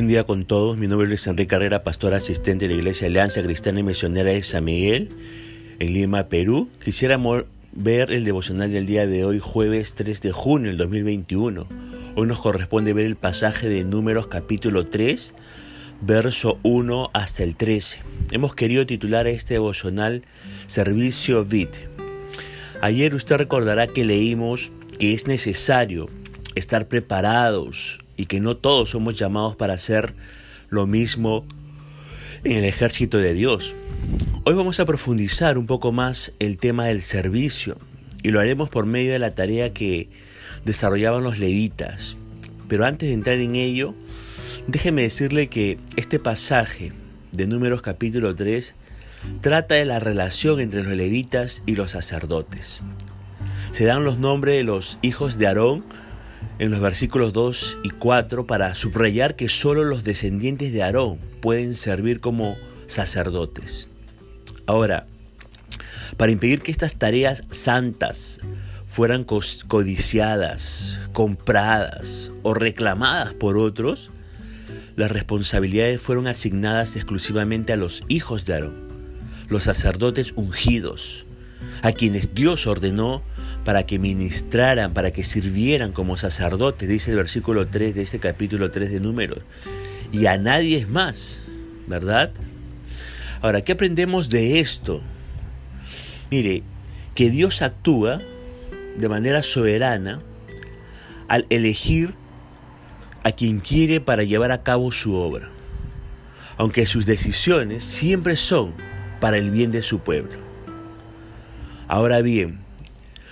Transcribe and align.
Buen 0.00 0.08
día 0.08 0.24
con 0.24 0.46
todos, 0.46 0.78
mi 0.78 0.86
nombre 0.86 1.12
es 1.12 1.26
Enrique 1.26 1.48
Carrera, 1.48 1.82
pastor 1.82 2.14
asistente 2.14 2.66
de 2.66 2.72
la 2.72 2.80
Iglesia 2.80 3.06
Alianza 3.06 3.42
Cristiana 3.42 3.80
y 3.80 3.82
Misionera 3.82 4.30
de 4.30 4.42
San 4.42 4.64
Miguel, 4.64 5.10
en 5.78 5.92
Lima, 5.92 6.28
Perú. 6.28 6.70
Quisiera 6.82 7.20
ver 7.72 8.10
el 8.10 8.24
devocional 8.24 8.72
del 8.72 8.86
día 8.86 9.06
de 9.06 9.26
hoy, 9.26 9.40
jueves 9.40 9.92
3 9.92 10.22
de 10.22 10.32
junio 10.32 10.68
del 10.68 10.78
2021. 10.78 11.66
Hoy 12.14 12.26
nos 12.26 12.40
corresponde 12.40 12.94
ver 12.94 13.04
el 13.04 13.16
pasaje 13.16 13.68
de 13.68 13.84
Números 13.84 14.28
capítulo 14.28 14.86
3, 14.86 15.34
verso 16.00 16.56
1 16.64 17.10
hasta 17.12 17.42
el 17.42 17.54
13. 17.54 17.98
Hemos 18.30 18.54
querido 18.54 18.86
titular 18.86 19.26
a 19.26 19.30
este 19.30 19.52
devocional 19.52 20.22
Servicio 20.66 21.44
Vid. 21.44 21.68
Ayer 22.80 23.14
usted 23.14 23.36
recordará 23.36 23.86
que 23.86 24.06
leímos 24.06 24.72
que 24.98 25.12
es 25.12 25.26
necesario 25.26 26.08
estar 26.54 26.88
preparados 26.88 27.98
y 28.20 28.26
que 28.26 28.38
no 28.38 28.54
todos 28.54 28.90
somos 28.90 29.18
llamados 29.18 29.56
para 29.56 29.72
hacer 29.72 30.12
lo 30.68 30.86
mismo 30.86 31.46
en 32.44 32.52
el 32.52 32.64
ejército 32.64 33.16
de 33.16 33.32
Dios. 33.32 33.74
Hoy 34.44 34.52
vamos 34.52 34.78
a 34.78 34.84
profundizar 34.84 35.56
un 35.56 35.66
poco 35.66 35.90
más 35.90 36.32
el 36.38 36.58
tema 36.58 36.84
del 36.84 37.00
servicio 37.00 37.78
y 38.22 38.28
lo 38.30 38.38
haremos 38.38 38.68
por 38.68 38.84
medio 38.84 39.12
de 39.12 39.18
la 39.18 39.34
tarea 39.34 39.72
que 39.72 40.10
desarrollaban 40.66 41.24
los 41.24 41.38
levitas. 41.38 42.18
Pero 42.68 42.84
antes 42.84 43.08
de 43.08 43.14
entrar 43.14 43.38
en 43.38 43.56
ello, 43.56 43.94
déjeme 44.66 45.00
decirle 45.00 45.48
que 45.48 45.78
este 45.96 46.18
pasaje 46.18 46.92
de 47.32 47.46
Números 47.46 47.80
capítulo 47.80 48.34
3 48.34 48.74
trata 49.40 49.76
de 49.76 49.86
la 49.86 49.98
relación 49.98 50.60
entre 50.60 50.82
los 50.82 50.92
levitas 50.92 51.62
y 51.64 51.74
los 51.74 51.92
sacerdotes. 51.92 52.82
Se 53.72 53.86
dan 53.86 54.04
los 54.04 54.18
nombres 54.18 54.58
de 54.58 54.64
los 54.64 54.98
hijos 55.00 55.38
de 55.38 55.46
Aarón 55.46 55.84
en 56.60 56.70
los 56.70 56.80
versículos 56.80 57.32
2 57.32 57.78
y 57.84 57.88
4 57.88 58.46
para 58.46 58.74
subrayar 58.74 59.34
que 59.34 59.48
solo 59.48 59.82
los 59.82 60.04
descendientes 60.04 60.74
de 60.74 60.82
Aarón 60.82 61.18
pueden 61.40 61.74
servir 61.74 62.20
como 62.20 62.58
sacerdotes. 62.86 63.88
Ahora, 64.66 65.06
para 66.18 66.32
impedir 66.32 66.60
que 66.60 66.70
estas 66.70 66.96
tareas 66.96 67.44
santas 67.50 68.40
fueran 68.86 69.24
codiciadas, 69.24 71.00
compradas 71.14 72.30
o 72.42 72.52
reclamadas 72.52 73.32
por 73.32 73.56
otros, 73.56 74.10
las 74.96 75.10
responsabilidades 75.10 75.98
fueron 76.02 76.26
asignadas 76.26 76.94
exclusivamente 76.94 77.72
a 77.72 77.76
los 77.78 78.04
hijos 78.08 78.44
de 78.44 78.52
Aarón, 78.52 78.74
los 79.48 79.64
sacerdotes 79.64 80.34
ungidos, 80.36 81.24
a 81.82 81.92
quienes 81.92 82.34
Dios 82.34 82.66
ordenó 82.66 83.22
para 83.64 83.84
que 83.84 83.98
ministraran, 83.98 84.92
para 84.94 85.10
que 85.10 85.24
sirvieran 85.24 85.92
como 85.92 86.16
sacerdotes, 86.16 86.88
dice 86.88 87.10
el 87.10 87.16
versículo 87.18 87.68
3 87.68 87.94
de 87.94 88.02
este 88.02 88.18
capítulo 88.18 88.70
3 88.70 88.90
de 88.90 89.00
Números. 89.00 89.40
Y 90.12 90.26
a 90.26 90.38
nadie 90.38 90.78
es 90.78 90.88
más, 90.88 91.40
¿verdad? 91.86 92.32
Ahora, 93.42 93.62
¿qué 93.62 93.72
aprendemos 93.72 94.28
de 94.28 94.60
esto? 94.60 95.02
Mire, 96.30 96.62
que 97.14 97.30
Dios 97.30 97.62
actúa 97.62 98.20
de 98.96 99.08
manera 99.08 99.42
soberana 99.42 100.20
al 101.28 101.46
elegir 101.50 102.14
a 103.22 103.32
quien 103.32 103.60
quiere 103.60 104.00
para 104.00 104.24
llevar 104.24 104.52
a 104.52 104.62
cabo 104.62 104.90
su 104.92 105.14
obra, 105.14 105.50
aunque 106.56 106.86
sus 106.86 107.06
decisiones 107.06 107.84
siempre 107.84 108.36
son 108.36 108.74
para 109.20 109.36
el 109.36 109.50
bien 109.50 109.70
de 109.70 109.82
su 109.82 110.00
pueblo. 110.00 110.49
Ahora 111.90 112.22
bien, 112.22 112.60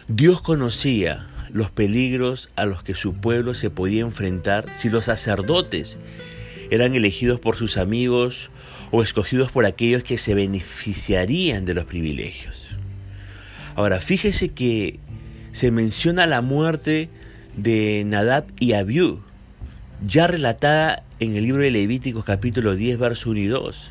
Dios 0.08 0.42
conocía 0.42 1.28
los 1.52 1.70
peligros 1.70 2.50
a 2.56 2.66
los 2.66 2.82
que 2.82 2.96
su 2.96 3.14
pueblo 3.14 3.54
se 3.54 3.70
podía 3.70 4.00
enfrentar 4.00 4.64
si 4.76 4.90
los 4.90 5.04
sacerdotes 5.04 5.96
eran 6.68 6.96
elegidos 6.96 7.38
por 7.38 7.54
sus 7.54 7.76
amigos 7.76 8.50
o 8.90 9.04
escogidos 9.04 9.52
por 9.52 9.64
aquellos 9.64 10.02
que 10.02 10.18
se 10.18 10.34
beneficiarían 10.34 11.66
de 11.66 11.74
los 11.74 11.84
privilegios. 11.84 12.66
Ahora, 13.76 14.00
fíjese 14.00 14.48
que 14.48 14.98
se 15.52 15.70
menciona 15.70 16.26
la 16.26 16.40
muerte 16.40 17.10
de 17.56 18.02
Nadab 18.04 18.46
y 18.58 18.72
Abiú, 18.72 19.20
ya 20.04 20.26
relatada 20.26 21.04
en 21.20 21.36
el 21.36 21.44
libro 21.44 21.62
de 21.62 21.70
Levíticos 21.70 22.24
capítulo 22.24 22.74
10, 22.74 22.98
verso 22.98 23.30
1 23.30 23.38
y 23.38 23.46
2. 23.46 23.90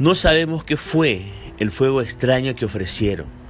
No 0.00 0.16
sabemos 0.16 0.64
qué 0.64 0.76
fue 0.76 1.22
el 1.60 1.70
fuego 1.70 2.02
extraño 2.02 2.56
que 2.56 2.64
ofrecieron 2.64 3.43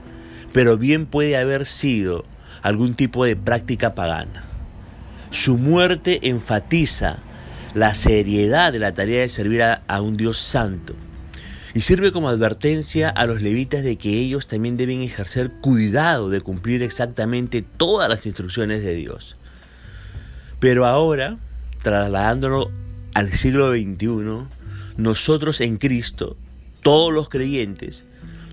pero 0.54 0.78
bien 0.78 1.06
puede 1.06 1.36
haber 1.36 1.66
sido 1.66 2.24
algún 2.62 2.94
tipo 2.94 3.24
de 3.24 3.34
práctica 3.34 3.96
pagana. 3.96 4.44
Su 5.32 5.58
muerte 5.58 6.28
enfatiza 6.28 7.18
la 7.74 7.92
seriedad 7.94 8.72
de 8.72 8.78
la 8.78 8.94
tarea 8.94 9.22
de 9.22 9.28
servir 9.28 9.64
a, 9.64 10.00
un 10.00 10.16
Dios 10.16 10.38
santo 10.38 10.94
y 11.74 11.80
sirve 11.80 12.12
como 12.12 12.28
advertencia 12.28 13.08
a 13.08 13.26
los 13.26 13.42
levitas 13.42 13.82
de 13.82 13.96
que 13.96 14.10
ellos 14.10 14.46
también 14.46 14.76
deben 14.76 15.02
ejercer 15.02 15.50
cuidado 15.60 16.30
de 16.30 16.40
cumplir 16.40 16.84
exactamente 16.84 17.62
todas 17.62 18.08
las 18.08 18.24
instrucciones 18.24 18.84
de 18.84 18.94
Dios. 18.94 19.36
Pero 20.60 20.86
ahora, 20.86 21.36
trasladándolo 21.82 22.70
al 23.14 23.28
siglo 23.32 23.72
XXI, 23.72 24.46
nosotros 24.98 25.60
en 25.60 25.78
Cristo, 25.78 26.36
todos 26.80 27.12
los 27.12 27.28
creyentes, 27.28 28.04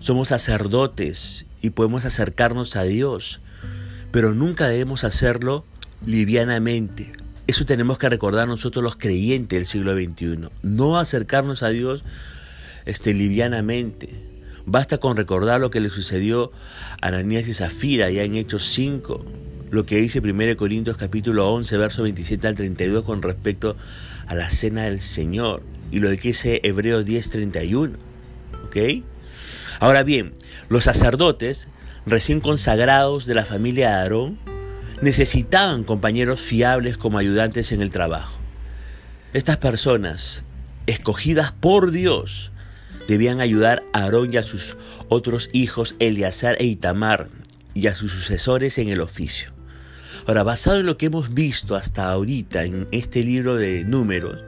somos 0.01 0.29
sacerdotes 0.29 1.45
y 1.61 1.69
podemos 1.69 2.05
acercarnos 2.05 2.75
a 2.75 2.83
Dios, 2.83 3.39
pero 4.11 4.33
nunca 4.33 4.67
debemos 4.67 5.03
hacerlo 5.03 5.63
livianamente. 6.05 7.13
Eso 7.45 7.65
tenemos 7.65 7.99
que 7.99 8.09
recordar 8.09 8.47
nosotros 8.47 8.83
los 8.83 8.95
creyentes 8.95 9.59
del 9.59 9.67
siglo 9.67 9.93
XXI. 9.93 10.49
No 10.63 10.97
acercarnos 10.97 11.61
a 11.61 11.69
Dios 11.69 12.03
este, 12.85 13.13
livianamente. 13.13 14.09
Basta 14.65 14.97
con 14.97 15.17
recordar 15.17 15.61
lo 15.61 15.69
que 15.69 15.79
le 15.79 15.89
sucedió 15.89 16.51
a 16.99 17.07
Ananías 17.07 17.47
y 17.47 17.53
Zafira 17.53 18.09
ya 18.09 18.23
en 18.23 18.35
Hechos 18.35 18.71
5, 18.71 19.23
lo 19.69 19.85
que 19.85 19.97
dice 19.97 20.19
1 20.19 20.57
Corintios 20.57 20.97
capítulo 20.97 21.51
11, 21.53 21.77
verso 21.77 22.03
27 22.03 22.47
al 22.47 22.55
32 22.55 23.03
con 23.03 23.21
respecto 23.21 23.75
a 24.27 24.33
la 24.33 24.49
cena 24.49 24.85
del 24.85 24.99
Señor 24.99 25.61
y 25.91 25.99
lo 25.99 26.09
que 26.09 26.29
dice 26.29 26.59
Hebreos 26.63 27.05
10, 27.05 27.29
31. 27.29 27.97
¿Ok? 28.65 28.77
Ahora 29.81 30.03
bien, 30.03 30.35
los 30.69 30.83
sacerdotes, 30.83 31.67
recién 32.05 32.39
consagrados 32.39 33.25
de 33.25 33.33
la 33.33 33.45
familia 33.45 33.89
de 33.89 33.95
Aarón, 33.95 34.37
necesitaban 35.01 35.83
compañeros 35.83 36.39
fiables 36.39 36.97
como 36.97 37.17
ayudantes 37.17 37.71
en 37.71 37.81
el 37.81 37.89
trabajo. 37.89 38.37
Estas 39.33 39.57
personas, 39.57 40.43
escogidas 40.85 41.51
por 41.51 41.89
Dios, 41.89 42.51
debían 43.07 43.41
ayudar 43.41 43.81
a 43.91 44.03
Aarón 44.03 44.31
y 44.31 44.37
a 44.37 44.43
sus 44.43 44.77
otros 45.09 45.49
hijos, 45.51 45.95
Eleazar 45.97 46.57
e 46.59 46.65
Itamar, 46.65 47.29
y 47.73 47.87
a 47.87 47.95
sus 47.95 48.11
sucesores 48.11 48.77
en 48.77 48.89
el 48.89 49.01
oficio. 49.01 49.49
Ahora, 50.27 50.43
basado 50.43 50.79
en 50.79 50.85
lo 50.85 50.97
que 50.97 51.07
hemos 51.07 51.33
visto 51.33 51.75
hasta 51.75 52.07
ahorita 52.07 52.65
en 52.65 52.87
este 52.91 53.23
libro 53.23 53.55
de 53.55 53.83
números, 53.83 54.43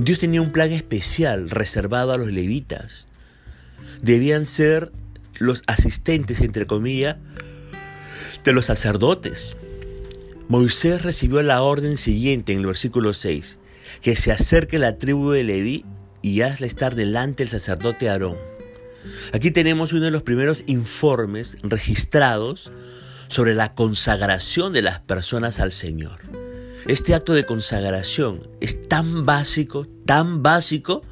Dios 0.00 0.18
tenía 0.18 0.42
un 0.42 0.50
plan 0.50 0.72
especial 0.72 1.48
reservado 1.48 2.10
a 2.10 2.18
los 2.18 2.32
levitas 2.32 3.06
debían 4.02 4.46
ser 4.46 4.92
los 5.38 5.62
asistentes, 5.66 6.40
entre 6.40 6.66
comillas, 6.66 7.16
de 8.44 8.52
los 8.52 8.66
sacerdotes. 8.66 9.56
Moisés 10.48 11.02
recibió 11.02 11.42
la 11.42 11.62
orden 11.62 11.96
siguiente 11.96 12.52
en 12.52 12.60
el 12.60 12.66
versículo 12.66 13.14
6, 13.14 13.58
que 14.02 14.16
se 14.16 14.32
acerque 14.32 14.78
la 14.78 14.98
tribu 14.98 15.30
de 15.30 15.44
Leví 15.44 15.84
y 16.22 16.42
hazle 16.42 16.66
estar 16.66 16.94
delante 16.94 17.42
el 17.42 17.48
sacerdote 17.48 18.08
Aarón. 18.08 18.36
Aquí 19.32 19.50
tenemos 19.50 19.92
uno 19.92 20.04
de 20.04 20.10
los 20.10 20.22
primeros 20.22 20.64
informes 20.66 21.56
registrados 21.62 22.70
sobre 23.28 23.54
la 23.54 23.74
consagración 23.74 24.72
de 24.72 24.82
las 24.82 25.00
personas 25.00 25.60
al 25.60 25.72
Señor. 25.72 26.20
Este 26.86 27.14
acto 27.14 27.32
de 27.32 27.44
consagración 27.44 28.46
es 28.60 28.88
tan 28.88 29.24
básico, 29.24 29.86
tan 30.04 30.42
básico, 30.42 31.02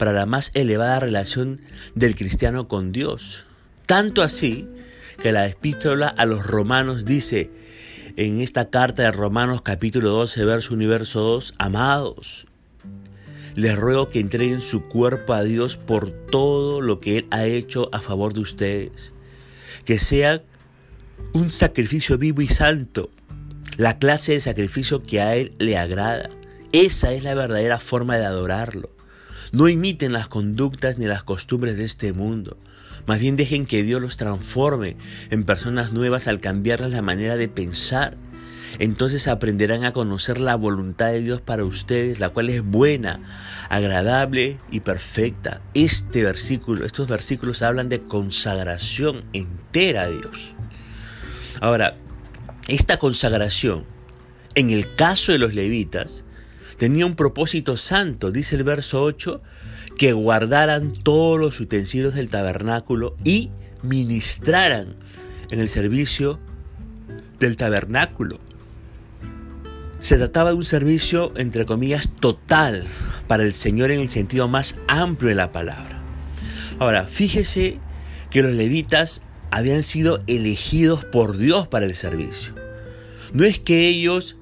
para 0.00 0.14
la 0.14 0.24
más 0.24 0.50
elevada 0.54 0.98
relación 0.98 1.60
del 1.94 2.16
cristiano 2.16 2.68
con 2.68 2.90
Dios. 2.90 3.44
Tanto 3.84 4.22
así 4.22 4.66
que 5.22 5.30
la 5.30 5.46
epístola 5.46 6.08
a 6.08 6.24
los 6.24 6.46
romanos 6.46 7.04
dice 7.04 7.50
en 8.16 8.40
esta 8.40 8.70
carta 8.70 9.02
de 9.02 9.12
Romanos 9.12 9.60
capítulo 9.60 10.08
12, 10.08 10.42
verso 10.46 10.72
1 10.72 10.84
y 10.84 10.86
verso 10.86 11.20
2, 11.20 11.54
amados, 11.58 12.46
les 13.56 13.76
ruego 13.76 14.08
que 14.08 14.20
entreguen 14.20 14.62
su 14.62 14.88
cuerpo 14.88 15.34
a 15.34 15.42
Dios 15.42 15.76
por 15.76 16.08
todo 16.08 16.80
lo 16.80 16.98
que 16.98 17.18
Él 17.18 17.26
ha 17.30 17.44
hecho 17.44 17.90
a 17.92 18.00
favor 18.00 18.32
de 18.32 18.40
ustedes. 18.40 19.12
Que 19.84 19.98
sea 19.98 20.42
un 21.34 21.50
sacrificio 21.50 22.16
vivo 22.16 22.40
y 22.40 22.48
santo, 22.48 23.10
la 23.76 23.98
clase 23.98 24.32
de 24.32 24.40
sacrificio 24.40 25.02
que 25.02 25.20
a 25.20 25.36
Él 25.36 25.52
le 25.58 25.76
agrada. 25.76 26.30
Esa 26.72 27.12
es 27.12 27.22
la 27.22 27.34
verdadera 27.34 27.78
forma 27.78 28.16
de 28.16 28.24
adorarlo. 28.24 28.98
No 29.52 29.68
imiten 29.68 30.12
las 30.12 30.28
conductas 30.28 30.98
ni 30.98 31.06
las 31.06 31.24
costumbres 31.24 31.76
de 31.76 31.84
este 31.84 32.12
mundo. 32.12 32.56
Más 33.06 33.18
bien 33.18 33.36
dejen 33.36 33.66
que 33.66 33.82
Dios 33.82 34.00
los 34.00 34.16
transforme 34.16 34.96
en 35.30 35.44
personas 35.44 35.92
nuevas 35.92 36.28
al 36.28 36.40
cambiarles 36.40 36.90
la 36.90 37.02
manera 37.02 37.36
de 37.36 37.48
pensar. 37.48 38.16
entonces 38.78 39.26
aprenderán 39.26 39.84
a 39.84 39.92
conocer 39.92 40.38
la 40.38 40.54
voluntad 40.54 41.08
de 41.08 41.22
Dios 41.22 41.40
para 41.40 41.64
ustedes, 41.64 42.20
la 42.20 42.28
cual 42.28 42.50
es 42.50 42.62
buena, 42.62 43.66
agradable 43.68 44.58
y 44.70 44.80
perfecta. 44.80 45.60
Este 45.74 46.22
versículo, 46.22 46.86
estos 46.86 47.08
versículos 47.08 47.62
hablan 47.62 47.88
de 47.88 48.02
consagración 48.02 49.24
entera 49.32 50.02
a 50.02 50.08
Dios. 50.08 50.54
Ahora, 51.60 51.96
esta 52.68 52.98
consagración, 52.98 53.84
en 54.54 54.70
el 54.70 54.94
caso 54.94 55.32
de 55.32 55.38
los 55.38 55.52
levitas, 55.52 56.24
tenía 56.80 57.04
un 57.04 57.14
propósito 57.14 57.76
santo, 57.76 58.32
dice 58.32 58.56
el 58.56 58.64
verso 58.64 59.02
8, 59.02 59.42
que 59.98 60.14
guardaran 60.14 60.94
todos 60.94 61.38
los 61.38 61.60
utensilios 61.60 62.14
del 62.14 62.30
tabernáculo 62.30 63.16
y 63.22 63.50
ministraran 63.82 64.96
en 65.50 65.60
el 65.60 65.68
servicio 65.68 66.40
del 67.38 67.58
tabernáculo. 67.58 68.40
Se 69.98 70.16
trataba 70.16 70.52
de 70.52 70.56
un 70.56 70.64
servicio, 70.64 71.34
entre 71.36 71.66
comillas, 71.66 72.08
total 72.18 72.84
para 73.28 73.42
el 73.42 73.52
Señor 73.52 73.90
en 73.90 74.00
el 74.00 74.08
sentido 74.08 74.48
más 74.48 74.74
amplio 74.88 75.28
de 75.28 75.34
la 75.34 75.52
palabra. 75.52 76.00
Ahora, 76.78 77.04
fíjese 77.04 77.76
que 78.30 78.40
los 78.40 78.52
levitas 78.52 79.20
habían 79.50 79.82
sido 79.82 80.22
elegidos 80.26 81.04
por 81.04 81.36
Dios 81.36 81.68
para 81.68 81.84
el 81.84 81.94
servicio. 81.94 82.54
No 83.34 83.44
es 83.44 83.58
que 83.58 83.86
ellos, 83.86 84.38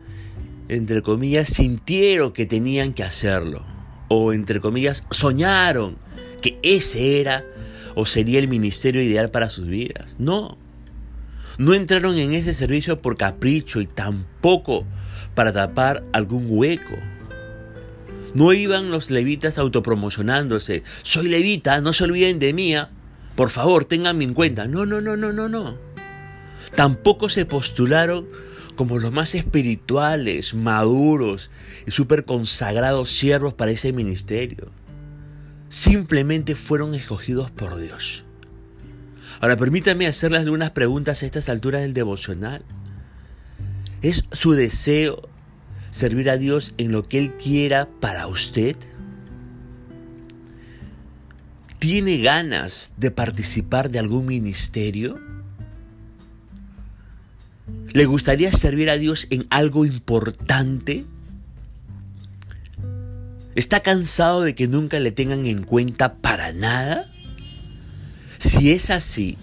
entre 0.68 1.02
comillas, 1.02 1.48
sintieron 1.48 2.32
que 2.32 2.46
tenían 2.46 2.92
que 2.92 3.04
hacerlo, 3.04 3.64
o 4.08 4.32
entre 4.32 4.60
comillas, 4.60 5.04
soñaron 5.10 5.96
que 6.42 6.58
ese 6.62 7.20
era 7.20 7.44
o 7.94 8.06
sería 8.06 8.38
el 8.38 8.48
ministerio 8.48 9.02
ideal 9.02 9.30
para 9.30 9.50
sus 9.50 9.66
vidas. 9.66 10.14
No, 10.18 10.58
no 11.58 11.74
entraron 11.74 12.16
en 12.16 12.34
ese 12.34 12.54
servicio 12.54 12.98
por 12.98 13.16
capricho 13.16 13.80
y 13.80 13.86
tampoco 13.86 14.86
para 15.34 15.52
tapar 15.52 16.04
algún 16.12 16.46
hueco. 16.48 16.94
No 18.34 18.52
iban 18.52 18.90
los 18.90 19.10
levitas 19.10 19.58
autopromocionándose. 19.58 20.84
Soy 21.02 21.28
levita, 21.28 21.80
no 21.80 21.92
se 21.92 22.04
olviden 22.04 22.38
de 22.38 22.52
mí. 22.52 22.76
¿ah? 22.76 22.90
Por 23.34 23.50
favor, 23.50 23.84
ténganme 23.84 24.24
en 24.24 24.34
cuenta. 24.34 24.66
No, 24.66 24.86
no, 24.86 25.00
no, 25.00 25.16
no, 25.16 25.32
no, 25.32 25.48
no. 25.48 25.76
Tampoco 26.76 27.28
se 27.28 27.46
postularon 27.46 28.28
como 28.78 29.00
los 29.00 29.10
más 29.10 29.34
espirituales, 29.34 30.54
maduros 30.54 31.50
y 31.84 31.90
súper 31.90 32.24
consagrados 32.24 33.10
siervos 33.10 33.52
para 33.52 33.72
ese 33.72 33.92
ministerio. 33.92 34.70
Simplemente 35.68 36.54
fueron 36.54 36.94
escogidos 36.94 37.50
por 37.50 37.76
Dios. 37.76 38.24
Ahora 39.40 39.56
permítame 39.56 40.06
hacerles 40.06 40.42
algunas 40.42 40.70
preguntas 40.70 41.20
a 41.20 41.26
estas 41.26 41.48
alturas 41.48 41.80
del 41.82 41.92
devocional. 41.92 42.64
¿Es 44.00 44.26
su 44.30 44.52
deseo 44.52 45.28
servir 45.90 46.30
a 46.30 46.36
Dios 46.36 46.72
en 46.78 46.92
lo 46.92 47.02
que 47.02 47.18
Él 47.18 47.32
quiera 47.34 47.88
para 47.98 48.28
usted? 48.28 48.76
¿Tiene 51.80 52.18
ganas 52.18 52.92
de 52.96 53.10
participar 53.10 53.90
de 53.90 53.98
algún 53.98 54.26
ministerio? 54.26 55.18
¿Le 57.92 58.04
gustaría 58.04 58.52
servir 58.52 58.90
a 58.90 58.98
Dios 58.98 59.26
en 59.30 59.46
algo 59.50 59.84
importante? 59.86 61.04
¿Está 63.54 63.80
cansado 63.80 64.42
de 64.42 64.54
que 64.54 64.68
nunca 64.68 65.00
le 65.00 65.10
tengan 65.10 65.46
en 65.46 65.62
cuenta 65.62 66.14
para 66.16 66.52
nada? 66.52 67.10
Si 68.38 68.70
es 68.70 68.90
así, 68.90 69.36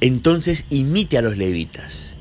entonces 0.00 0.64
imite 0.70 1.18
a 1.18 1.22
los 1.22 1.36
levitas. 1.36 2.14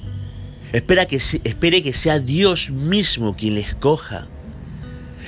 Espera 0.73 1.05
que, 1.05 1.17
espere 1.17 1.83
que 1.83 1.93
sea 1.93 2.19
Dios 2.19 2.71
mismo 2.71 3.35
quien 3.35 3.55
le 3.55 3.61
escoja. 3.61 4.27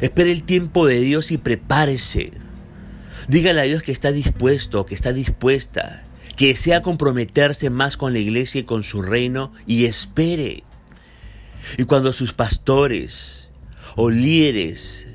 Espere 0.01 0.31
el 0.31 0.43
tiempo 0.43 0.87
de 0.87 0.99
Dios 1.01 1.31
y 1.31 1.37
prepárese. 1.37 2.31
Dígale 3.27 3.61
a 3.61 3.65
Dios 3.65 3.83
que 3.83 3.91
está 3.91 4.11
dispuesto, 4.11 4.85
que 4.85 4.95
está 4.95 5.13
dispuesta, 5.13 6.05
que 6.35 6.47
desea 6.47 6.81
comprometerse 6.81 7.69
más 7.69 7.97
con 7.97 8.13
la 8.13 8.19
iglesia 8.19 8.61
y 8.61 8.63
con 8.63 8.83
su 8.83 9.01
reino 9.01 9.53
y 9.65 9.85
espere. 9.85 10.63
Y 11.77 11.83
cuando 11.83 12.13
sus 12.13 12.33
pastores 12.33 13.49
o 13.95 14.09
líderes 14.09 15.07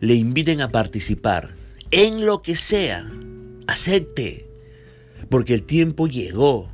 le 0.00 0.14
inviten 0.14 0.60
a 0.60 0.70
participar 0.70 1.54
en 1.90 2.26
lo 2.26 2.42
que 2.42 2.56
sea, 2.56 3.10
acepte 3.66 4.46
porque 5.30 5.54
el 5.54 5.62
tiempo 5.62 6.06
llegó. 6.06 6.70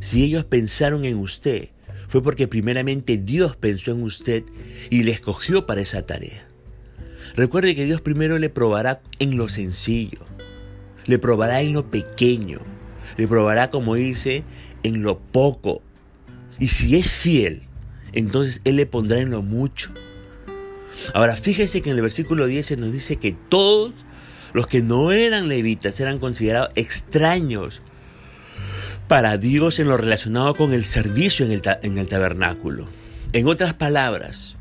Si 0.00 0.24
ellos 0.24 0.44
pensaron 0.44 1.04
en 1.04 1.18
usted, 1.18 1.70
fue 2.08 2.22
porque 2.22 2.48
primeramente 2.48 3.16
Dios 3.16 3.56
pensó 3.56 3.92
en 3.92 4.02
usted 4.02 4.44
y 4.90 5.02
le 5.02 5.12
escogió 5.12 5.66
para 5.66 5.80
esa 5.80 6.02
tarea. 6.02 6.46
Recuerde 7.34 7.74
que 7.74 7.84
Dios 7.84 8.00
primero 8.00 8.38
le 8.38 8.48
probará 8.48 9.02
en 9.18 9.36
lo 9.36 9.48
sencillo, 9.48 10.20
le 11.06 11.18
probará 11.18 11.62
en 11.62 11.72
lo 11.72 11.90
pequeño, 11.90 12.60
le 13.16 13.28
probará, 13.28 13.70
como 13.70 13.94
dice, 13.94 14.44
en 14.82 15.02
lo 15.02 15.18
poco. 15.18 15.82
Y 16.58 16.68
si 16.68 16.96
es 16.96 17.10
fiel, 17.10 17.62
entonces 18.12 18.60
Él 18.64 18.76
le 18.76 18.86
pondrá 18.86 19.18
en 19.20 19.30
lo 19.30 19.42
mucho. 19.42 19.90
Ahora 21.14 21.36
fíjese 21.36 21.82
que 21.82 21.90
en 21.90 21.96
el 21.96 22.02
versículo 22.02 22.46
10 22.46 22.66
se 22.66 22.76
nos 22.76 22.92
dice 22.92 23.16
que 23.16 23.36
todos 23.48 23.92
los 24.52 24.66
que 24.66 24.82
no 24.82 25.12
eran 25.12 25.48
levitas 25.48 26.00
eran 26.00 26.18
considerados 26.18 26.70
extraños 26.74 27.82
para 29.06 29.36
Dios 29.36 29.78
en 29.78 29.88
lo 29.88 29.96
relacionado 29.96 30.54
con 30.54 30.72
el 30.72 30.84
servicio 30.84 31.44
en 31.44 31.52
el, 31.52 31.62
en 31.82 31.98
el 31.98 32.08
tabernáculo. 32.08 32.88
En 33.32 33.46
otras 33.46 33.74
palabras, 33.74 34.56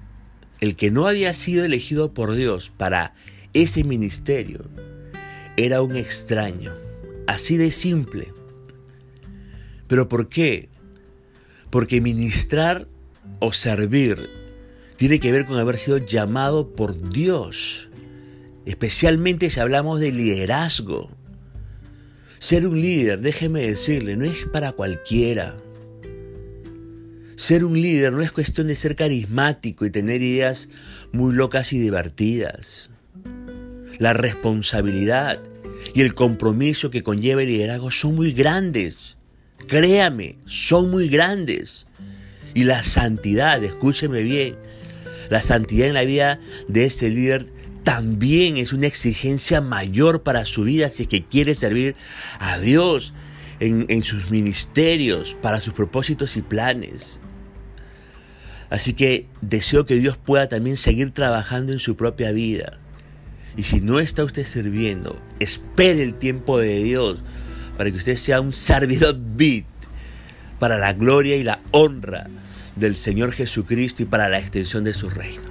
el 0.60 0.76
que 0.76 0.92
no 0.92 1.08
había 1.08 1.32
sido 1.34 1.64
elegido 1.64 2.14
por 2.14 2.36
Dios 2.36 2.72
para 2.76 3.14
ese 3.54 3.84
ministerio 3.84 4.66
era 5.58 5.82
un 5.82 5.96
extraño, 5.96 6.74
así 7.28 7.58
de 7.58 7.72
simple. 7.72 8.34
¿Pero 9.88 10.10
por 10.10 10.30
qué? 10.30 10.70
Porque 11.70 12.02
ministrar 12.02 12.88
o 13.40 13.54
servir 13.54 14.30
tiene 14.98 15.20
que 15.20 15.32
ver 15.32 15.46
con 15.46 15.58
haber 15.58 15.78
sido 15.78 15.98
llamado 15.98 16.76
por 16.76 17.10
Dios 17.10 17.90
especialmente 18.66 19.50
si 19.50 19.60
hablamos 19.60 20.00
de 20.00 20.12
liderazgo. 20.12 21.10
Ser 22.40 22.68
un 22.68 22.82
líder, 22.82 23.22
déjeme 23.22 23.62
decirle, 23.62 24.18
no 24.18 24.26
es 24.26 24.46
para 24.52 24.74
cualquiera. 24.74 25.56
Ser 27.36 27.64
un 27.64 27.80
líder 27.82 28.12
no 28.14 28.22
es 28.22 28.32
cuestión 28.32 28.68
de 28.68 28.76
ser 28.76 28.96
carismático 28.96 29.86
y 29.86 29.92
tener 29.92 30.22
ideas 30.22 30.70
muy 31.12 31.34
locas 31.34 31.74
y 31.74 31.80
divertidas. 31.80 32.90
La 33.98 34.14
responsabilidad 34.14 35.42
y 35.94 36.02
el 36.02 36.14
compromiso 36.14 36.90
que 36.90 37.04
conlleva 37.04 37.44
el 37.44 37.50
liderazgo 37.50 37.92
son 37.92 38.16
muy 38.16 38.34
grandes. 38.34 39.18
Créame, 39.68 40.38
son 40.46 40.90
muy 40.90 41.10
grandes. 41.10 41.86
Y 42.54 42.64
la 42.64 42.84
santidad, 42.84 43.64
escúcheme 43.64 44.24
bien, 44.24 44.56
la 45.30 45.42
santidad 45.42 45.88
en 45.88 45.94
la 45.94 46.06
vida 46.06 46.40
de 46.68 46.86
este 46.86 47.10
líder 47.10 47.48
también 47.84 48.58
es 48.58 48.74
una 48.74 48.88
exigencia 48.88 49.62
mayor 49.62 50.24
para 50.24 50.46
su 50.46 50.64
vida 50.64 50.90
si 50.90 51.04
es 51.04 51.10
que 51.10 51.24
quiere 51.24 51.56
servir 51.56 51.96
a 52.40 52.58
Dios 52.58 53.14
en, 53.60 54.04
sus 54.04 54.32
ministerios, 54.32 55.38
para 55.42 55.62
sus 55.62 55.74
propósitos 55.74 56.36
y 56.36 56.42
planes. 56.42 57.20
Así 58.70 58.94
que 58.94 59.28
deseo 59.42 59.86
que 59.86 59.96
Dios 59.96 60.18
pueda 60.18 60.50
también 60.50 60.78
seguir 60.78 61.12
trabajando 61.12 61.72
en 61.72 61.80
su 61.80 61.96
propia 61.96 62.32
vida. 62.32 62.80
Y 63.58 63.64
si 63.64 63.82
no 63.82 64.00
está 64.00 64.24
usted 64.24 64.46
sirviendo, 64.46 65.20
espere 65.40 66.02
el 66.02 66.16
tiempo 66.16 66.60
de 66.60 66.84
Dios 66.84 67.20
para 67.78 67.92
que 67.92 67.98
usted 67.98 68.16
sea 68.16 68.42
un 68.42 68.54
servidor 68.54 69.18
bit 69.18 69.66
para 70.60 70.78
la 70.78 70.94
gloria 70.94 71.36
y 71.36 71.44
la 71.44 71.62
honra 71.72 72.28
del 72.76 72.96
Señor 72.96 73.32
Jesucristo 73.32 74.04
y 74.04 74.06
para 74.06 74.30
la 74.30 74.40
extensión 74.40 74.84
de 74.84 74.94
su 74.94 75.10
reino. 75.10 75.44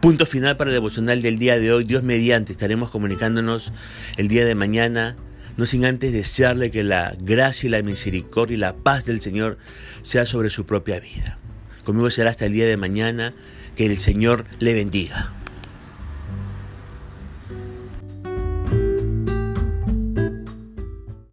Punto 0.00 0.26
final 0.26 0.56
para 0.56 0.70
el 0.70 0.74
devocional 0.74 1.22
del 1.22 1.38
día 1.38 1.58
de 1.58 1.72
hoy. 1.72 1.84
Dios 1.84 2.02
mediante 2.02 2.52
estaremos 2.52 2.90
comunicándonos 2.90 3.72
el 4.16 4.28
día 4.28 4.44
de 4.44 4.54
mañana. 4.54 5.16
No 5.56 5.66
sin 5.66 5.84
antes 5.84 6.12
desearle 6.12 6.70
que 6.70 6.84
la 6.84 7.16
gracia 7.20 7.66
y 7.66 7.70
la 7.70 7.82
misericordia 7.82 8.54
y 8.54 8.58
la 8.58 8.76
paz 8.76 9.06
del 9.06 9.20
Señor 9.20 9.58
sea 10.02 10.26
sobre 10.26 10.50
su 10.50 10.66
propia 10.66 11.00
vida. 11.00 11.38
Conmigo 11.84 12.10
será 12.10 12.30
hasta 12.30 12.46
el 12.46 12.52
día 12.52 12.66
de 12.66 12.76
mañana. 12.76 13.34
Que 13.76 13.86
el 13.86 13.96
Señor 13.98 14.44
le 14.58 14.74
bendiga. 14.74 15.37